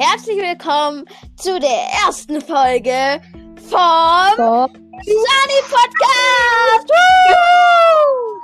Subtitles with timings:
[0.00, 1.04] herzlich willkommen
[1.36, 3.20] zu der ersten Folge
[3.68, 4.70] vom.
[5.04, 6.90] Sunny Podcast.
[7.28, 8.38] Woo!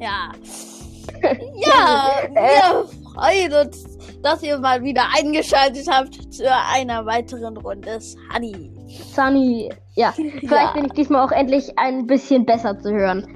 [0.00, 0.30] Ja.
[1.56, 8.70] Ja, wir freuen uns, dass ihr mal wieder eingeschaltet habt zu einer weiteren Runde Sunny.
[9.14, 10.12] Sunny, ja.
[10.12, 10.72] Vielleicht Ja.
[10.74, 13.26] bin ich diesmal auch endlich ein bisschen besser zu hören.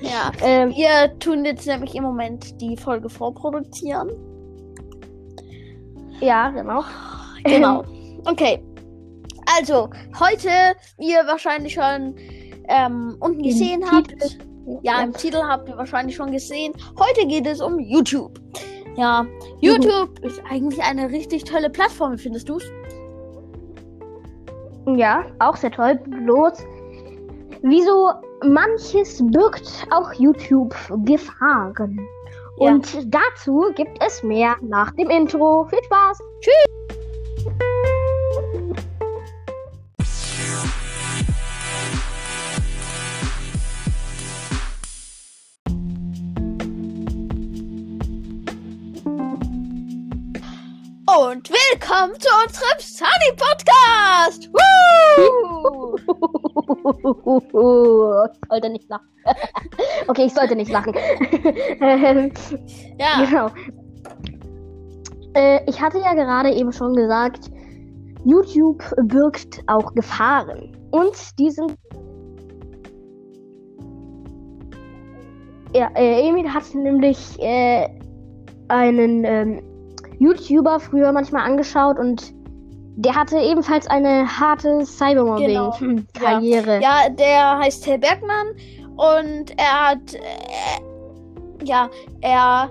[0.00, 0.30] Ja.
[0.42, 4.08] ähm, Wir tun jetzt nämlich im Moment die Folge vorproduzieren.
[6.20, 6.84] Ja, genau.
[7.44, 7.84] Genau.
[8.26, 8.62] Okay.
[9.58, 9.88] Also,
[10.20, 10.50] heute,
[10.98, 12.14] wie ihr wahrscheinlich schon
[12.68, 14.44] ähm, unten Den gesehen habt, Titel.
[14.82, 18.38] ja, im Titel habt ihr wahrscheinlich schon gesehen, heute geht es um YouTube.
[18.96, 19.24] Ja,
[19.60, 22.64] YouTube ist eigentlich eine richtig tolle Plattform, findest du's?
[24.86, 25.98] Ja, auch sehr toll.
[26.06, 26.62] Bloß,
[27.62, 28.10] wieso
[28.44, 31.98] manches birgt auch YouTube Gefahren.
[32.60, 35.66] Und dazu gibt es mehr nach dem Intro.
[35.70, 36.18] Viel Spaß!
[51.10, 54.48] Und willkommen zu unserem Sunny Podcast!
[54.52, 55.96] Woo!
[58.36, 59.08] ich sollte nicht lachen.
[60.06, 60.94] okay, ich sollte nicht lachen.
[61.80, 62.32] Ähm,
[62.96, 63.50] Ja, Genau.
[65.34, 67.50] Äh, ich hatte ja gerade eben schon gesagt,
[68.24, 70.76] YouTube birgt auch Gefahren.
[70.92, 71.76] Und die sind.
[75.74, 77.88] Ja, äh, Emil hat nämlich äh,
[78.68, 79.69] einen ähm,
[80.20, 82.32] YouTuber früher manchmal angeschaut und
[82.96, 84.84] der hatte ebenfalls eine harte Genau.
[84.84, 86.80] Cybermobbing-Karriere.
[86.82, 88.48] ja, der heißt Till Bergmann
[88.96, 91.88] und er hat, äh, ja,
[92.20, 92.70] er,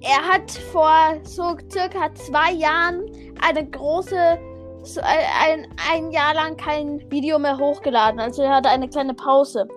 [0.00, 0.90] er hat vor
[1.22, 3.04] so circa zwei Jahren
[3.46, 4.38] eine große,
[4.82, 8.18] so ein, ein Jahr lang kein Video mehr hochgeladen.
[8.18, 9.68] Also er hatte eine kleine Pause.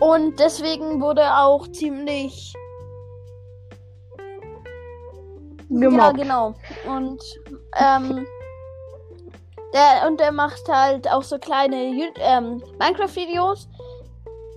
[0.00, 2.54] Und deswegen wurde auch ziemlich
[5.74, 6.16] Ja, Gemobbt.
[6.18, 6.54] genau.
[6.86, 7.22] Und
[7.78, 8.26] ähm,
[9.72, 11.76] der und der macht halt auch so kleine
[12.20, 13.68] ähm, Minecraft-Videos.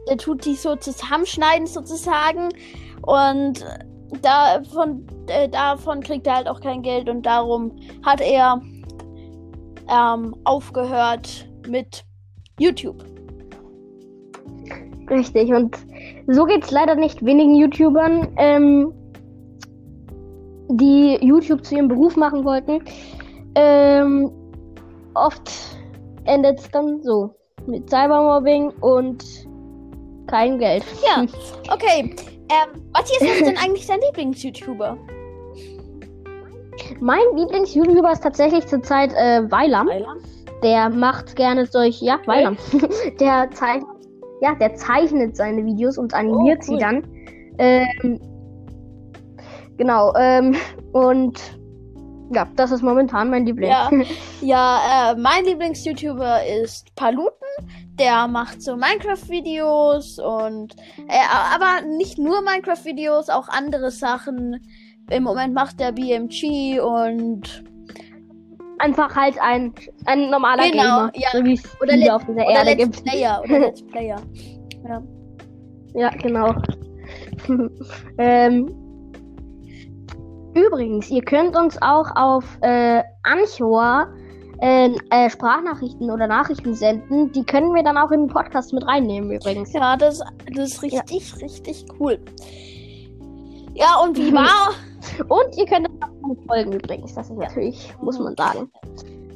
[0.07, 2.49] Der tut die so zusammenschneiden sozusagen
[3.01, 3.65] und
[4.21, 8.61] davon äh, davon kriegt er halt auch kein Geld und darum hat er
[9.89, 12.05] ähm, aufgehört mit
[12.59, 13.03] YouTube.
[15.09, 15.77] Richtig, und
[16.27, 18.93] so geht's leider nicht wenigen YouTubern, ähm,
[20.69, 22.81] die YouTube zu ihrem Beruf machen wollten.
[23.55, 24.31] Ähm,
[25.13, 25.51] oft
[26.25, 27.33] endet es dann so
[27.65, 29.23] mit Cybermobbing und
[30.27, 30.83] kein Geld.
[31.05, 31.23] Ja,
[31.73, 32.15] okay.
[32.49, 34.97] Ähm, Matthias, was ist denn eigentlich dein Lieblings-YouTuber?
[36.99, 39.89] Mein Lieblings-YouTuber ist tatsächlich zurzeit äh, Weilam.
[40.63, 42.57] Der macht gerne solche, ja, Weilam.
[43.19, 43.87] der zeichnet,
[44.41, 46.79] ja, der zeichnet seine Videos und animiert Oh, sie cool.
[46.79, 47.07] dann.
[47.57, 48.19] Ähm,
[49.77, 50.55] genau, ähm,
[50.93, 51.39] und
[52.33, 53.69] ja, das ist momentan mein Liebling.
[53.69, 53.89] Ja.
[54.41, 57.31] Ja, äh, mein Lieblings-YouTuber ist Paluten.
[57.99, 60.75] Der macht so Minecraft-Videos und
[61.07, 61.17] äh,
[61.55, 64.59] aber nicht nur Minecraft-Videos, auch andere Sachen.
[65.09, 67.63] Im Moment macht der BMG und
[68.79, 69.73] Einfach halt ein,
[70.05, 71.29] ein normaler Genau, Gamer, ja.
[71.33, 73.03] so wie es Oder Let- auf dieser Erde Let's gibt.
[73.05, 74.21] Player oder Let's Player.
[74.87, 75.03] Ja.
[75.95, 76.53] Ja, genau.
[78.19, 78.69] ähm,
[80.57, 84.07] übrigens, ihr könnt uns auch auf äh, Anchor
[84.61, 87.31] äh, äh, Sprachnachrichten oder Nachrichten senden.
[87.31, 89.73] Die können wir dann auch in den Podcast mit reinnehmen übrigens.
[89.73, 90.21] Ja, das,
[90.55, 92.19] das ist richtig, richtig cool.
[93.73, 94.73] Ja, und wie war
[95.27, 97.13] Und ihr könnt auch folgen übrigens.
[97.13, 98.71] Das ist natürlich, muss man sagen.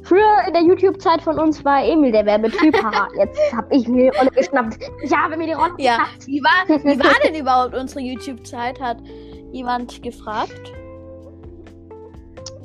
[0.04, 2.76] Früher in der YouTube-Zeit von uns war Emil der Werbetyp.
[2.82, 4.78] Haha, jetzt hab ich mir die Rolle geschnappt.
[5.02, 6.26] Ich habe mir die Rolle Ja, geschnappt.
[6.26, 8.80] wie war, wie war denn überhaupt unsere YouTube-Zeit?
[8.80, 8.98] Hat
[9.52, 10.72] jemand gefragt?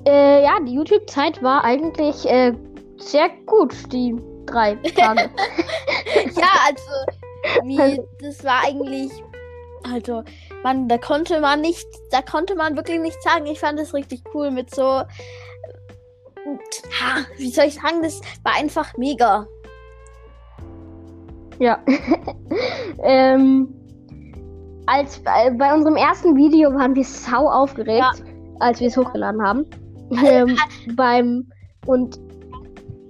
[0.08, 2.54] Äh, ja, die YouTube-Zeit war eigentlich äh,
[2.98, 4.16] sehr gut, die
[4.46, 5.30] drei Tage.
[6.36, 6.92] Ja, also,
[7.64, 9.12] wie, das war eigentlich,
[9.92, 10.24] also,
[10.64, 13.46] man, da konnte man nicht, da konnte man wirklich nichts sagen.
[13.48, 15.06] Ich fand es richtig cool mit so, ha,
[17.38, 19.46] wie soll ich sagen, das war einfach mega.
[21.60, 21.80] ja.
[23.04, 23.74] ähm,
[24.86, 28.12] als äh, bei unserem ersten Video waren wir sau aufgeregt, Ja.
[28.60, 29.66] als wir es hochgeladen haben.
[30.12, 30.58] Ähm,
[30.96, 31.46] beim
[31.86, 32.20] und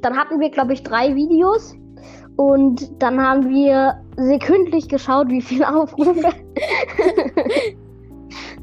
[0.02, 1.76] dann hatten wir, glaube ich, drei Videos
[2.38, 6.30] und dann haben wir sekündlich geschaut, wie viele Aufrufe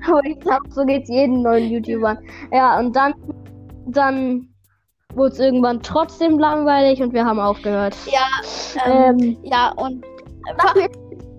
[0.07, 2.19] Aber ich glaube, so geht's jedem neuen YouTuber.
[2.53, 3.15] Ja, und dann,
[3.87, 4.49] dann
[5.15, 7.97] wurde es irgendwann trotzdem langweilig und wir haben aufgehört.
[8.07, 8.27] Ja,
[8.85, 10.05] ähm, Ähm, ja, und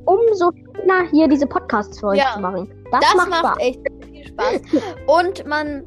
[0.05, 2.33] umso schöner hier diese Podcasts für euch Ja.
[2.33, 2.67] zu machen.
[2.91, 3.57] Das, das macht, macht Spaß.
[3.59, 4.61] echt viel Spaß.
[5.07, 5.83] Und man,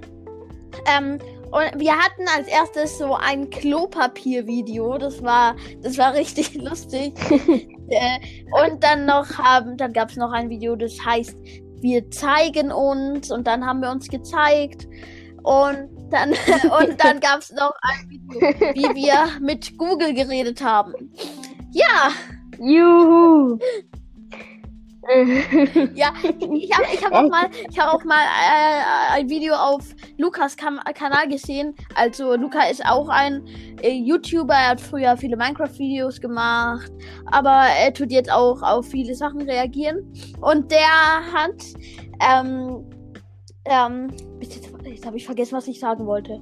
[0.87, 1.19] ähm,
[1.51, 4.99] und wir hatten als erstes so ein Klopapier-Video.
[4.99, 7.15] Das war, das war richtig lustig.
[7.31, 8.19] äh,
[8.65, 11.37] und dann noch haben, dann gab es noch ein Video, das heißt,
[11.81, 13.31] wir zeigen uns.
[13.31, 14.87] Und dann haben wir uns gezeigt.
[15.43, 16.31] Und dann,
[16.81, 18.41] und dann gab es noch ein Video,
[18.75, 20.93] wie wir mit Google geredet haben.
[21.73, 22.11] Ja,
[22.59, 23.59] Juhu!
[25.95, 29.85] Ja, ich habe ich hab auch mal, ich hab auch mal äh, ein Video auf
[30.19, 31.75] Lukas Kam Kanal gesehen.
[31.95, 33.47] Also Luca ist auch ein
[33.83, 36.93] äh, YouTuber, er hat früher viele Minecraft-Videos gemacht,
[37.27, 40.13] aber er tut jetzt auch auf viele Sachen reagieren.
[40.41, 41.65] Und der hat,
[42.21, 42.85] ähm,
[43.65, 44.09] ähm,
[44.41, 46.41] jetzt, jetzt habe ich vergessen, was ich sagen wollte.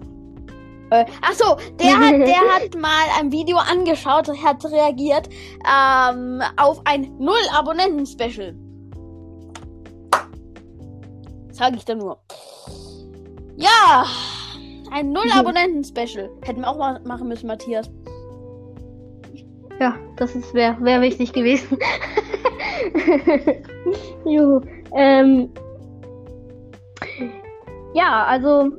[0.91, 5.29] Äh, ach so, der hat, der hat mal ein Video angeschaut und hat reagiert
[5.65, 8.55] ähm, auf ein Null-Abonnenten-Special.
[11.51, 12.19] Sag ich da nur.
[13.57, 14.05] Ja,
[14.93, 16.31] ein Null-Abonnenten-Special.
[16.43, 17.91] Hätten wir auch mal machen müssen, Matthias.
[19.81, 21.79] Ja, das ist wäre wär wichtig gewesen.
[24.25, 24.61] Juhu.
[24.95, 25.51] Ähm,
[27.95, 28.73] ja, also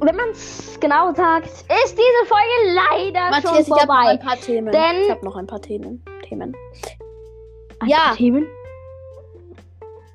[0.00, 4.08] wenn man es genau sagt, ist diese Folge leider Matthias, schon ich habe noch vorbei.
[4.10, 4.72] ein paar Themen.
[4.72, 6.04] Denn- ich habe noch ein paar Themen.
[6.28, 6.54] Themen.
[7.80, 7.96] Ein Ja.
[8.08, 8.46] paar Themen.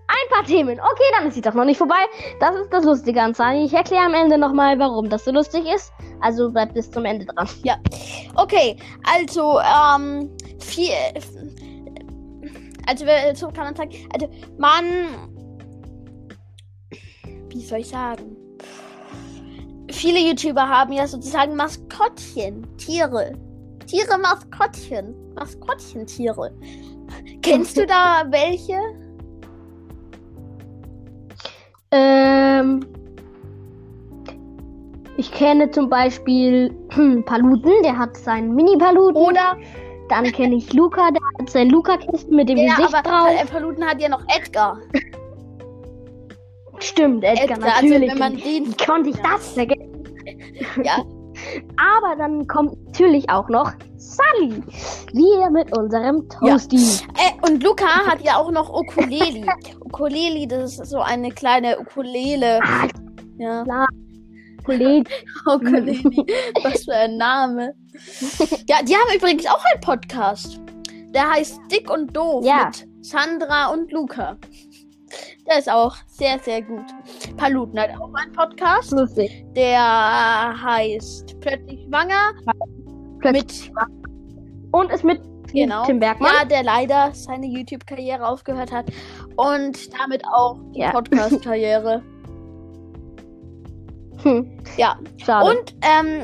[0.07, 0.79] Ein paar Themen.
[0.79, 1.95] Okay, dann ist sie doch noch nicht vorbei.
[2.39, 3.65] Das ist das Lustige an Sunny.
[3.65, 5.91] Ich erkläre am Ende nochmal, warum das so lustig ist.
[6.21, 7.47] Also bleibt bis zum Ende dran.
[8.35, 10.29] Okay, also, ähm,
[10.59, 10.93] vier.
[12.85, 14.85] Also, so kann man sagen, also, man.
[17.49, 18.35] Wie soll ich sagen?
[19.91, 23.33] Viele YouTuber haben ja sozusagen Maskottchen, Tiere.
[23.85, 25.13] Tiere, Maskottchen.
[25.35, 26.51] Maskottchentiere.
[27.41, 28.77] Kennst du da welche?
[31.91, 32.85] Ähm,
[35.17, 36.73] ich kenne zum Beispiel
[37.25, 39.21] Paluten, der hat seinen Mini-Paluten.
[39.21, 39.57] Oder.
[40.09, 43.51] Dann kenne ich Luca, der hat sein Luca-Kisten mit dem Ja, Gesicht aber drauf.
[43.51, 44.79] Paluten hat ja noch Edgar.
[46.83, 48.11] Stimmt, Edgar, Edgar, also natürlich.
[48.11, 48.67] wenn man den.
[48.67, 49.89] Wie konnte ich das vergessen?
[50.83, 50.97] Ja.
[51.77, 54.61] Aber dann kommt natürlich auch noch Sully.
[55.13, 56.77] Wir mit unserem Toasty.
[56.77, 59.45] Äh, und Luca hat ja auch noch Ukulele.
[59.81, 62.59] Ukulele, das ist so eine kleine Ukulele.
[62.63, 62.87] Ah,
[63.37, 63.85] Ja,
[64.63, 65.09] Kollege.
[65.45, 65.99] Ukulele.
[66.63, 67.73] Was für ein Name.
[68.69, 70.59] Ja, die haben übrigens auch einen Podcast.
[71.13, 72.65] Der heißt Dick und Doof Ja.
[72.67, 74.37] mit Sandra und Luca.
[75.47, 76.85] Der ist auch sehr, sehr gut.
[77.37, 78.91] Paluten hat auch einen Podcast.
[78.91, 79.45] Lustig.
[79.55, 79.79] Der
[80.63, 82.33] heißt Plötzlich Schwanger
[83.19, 83.71] Plötzlich.
[83.71, 85.21] mit Und ist mit
[85.53, 85.85] Genau.
[85.85, 86.31] Tim Bergmann.
[86.39, 88.85] Ja, der leider seine YouTube-Karriere aufgehört hat.
[89.35, 90.91] Und damit auch die Ja.
[90.91, 92.01] Podcast-Karriere.
[94.23, 94.97] Hm, Ja.
[95.17, 95.49] schade.
[95.49, 96.21] Und ähm,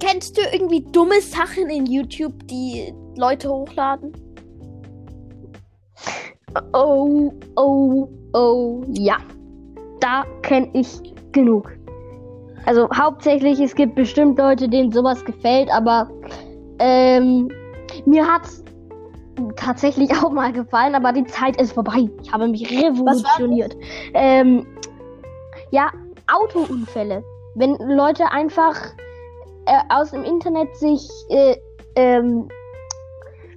[0.00, 4.12] kennst du irgendwie dumme Sachen in YouTube, die Leute hochladen?
[6.72, 9.16] Oh, oh, oh, ja.
[10.00, 11.00] Da kenne ich
[11.32, 11.72] genug.
[12.66, 16.08] Also hauptsächlich, es gibt bestimmt Leute, denen sowas gefällt, aber
[16.78, 17.48] ähm,
[18.06, 18.42] mir hat
[19.56, 22.08] tatsächlich auch mal gefallen, aber die Zeit ist vorbei.
[22.22, 23.76] Ich habe mich revolutioniert.
[24.14, 24.66] Ähm,
[25.70, 25.90] ja,
[26.32, 27.24] Autounfälle.
[27.54, 28.76] Wenn Leute einfach
[29.66, 31.56] äh, aus dem Internet sich äh,
[31.96, 32.48] ähm,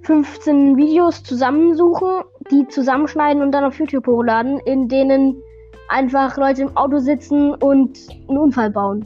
[0.06, 5.42] 15 Videos zusammensuchen, die zusammenschneiden und dann auf YouTube hochladen, in denen
[5.88, 7.98] einfach Leute im Auto sitzen und
[8.28, 9.04] einen Unfall bauen.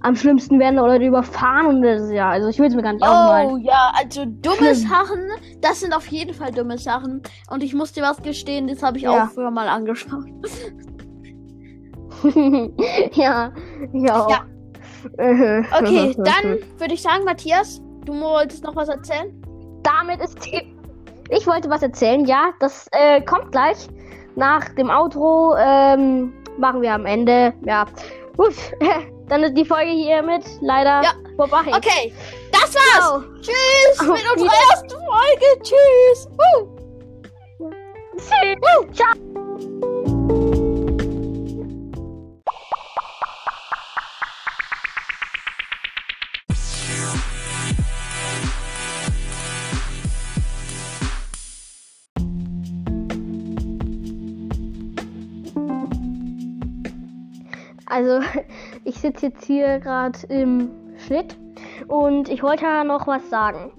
[0.00, 3.02] Am schlimmsten werden Leute überfahren und das, ja, also ich will es mir gar nicht
[3.04, 3.50] aufmalen.
[3.52, 4.74] Oh ja, also dumme Schlimm.
[4.74, 5.20] Sachen,
[5.60, 7.22] das sind auf jeden Fall dumme Sachen.
[7.50, 9.26] Und ich muss dir was gestehen, das habe ich Ja.
[9.26, 10.24] auch früher mal angeschaut.
[13.12, 13.52] ja,
[13.92, 14.28] ja.
[14.28, 14.44] Ja.
[15.18, 19.41] Okay, dann würde ich sagen, Matthias, du wolltest noch was erzählen?
[19.82, 20.74] Damit ist die.
[21.30, 22.52] Ich wollte was erzählen, ja.
[22.60, 23.88] Das äh, kommt gleich.
[24.36, 27.52] Nach dem Outro ähm, machen wir am Ende.
[27.64, 27.84] Ja.
[28.36, 28.54] Gut.
[29.28, 31.12] Dann ist die Folge hiermit leider Ja.
[31.36, 31.60] vorbei.
[31.68, 32.12] Okay,
[32.50, 32.98] das war's.
[32.98, 33.22] Ciao.
[33.40, 35.62] Tschüss Auf mit unserer ersten Folge.
[35.62, 36.28] Tschüss.
[36.36, 37.70] Woo.
[38.16, 38.96] Tschüss.
[38.96, 39.31] Ciao.
[57.92, 58.20] Also,
[58.84, 61.36] ich sitze jetzt hier gerade im Schnitt
[61.88, 63.70] und ich wollte noch was sagen.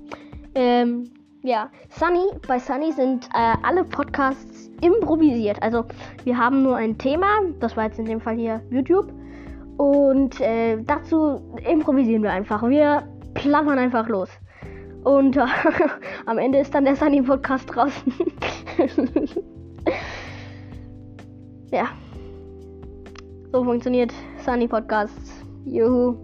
[0.53, 1.10] Ähm,
[1.41, 5.62] ja, Sunny, bei Sunny sind äh, alle Podcasts improvisiert.
[5.63, 5.86] Also,
[6.25, 7.27] wir haben nur ein Thema,
[7.60, 9.12] das war jetzt in dem Fall hier YouTube.
[9.77, 12.62] Und äh, dazu improvisieren wir einfach.
[12.70, 14.29] Wir plappern einfach los.
[15.03, 15.46] Und äh,
[16.27, 18.13] am Ende ist dann der Sunny Podcast draußen.
[21.72, 21.88] ja.
[23.53, 24.12] So funktioniert
[24.43, 25.45] Sunny Podcast.
[25.63, 26.23] Juhu.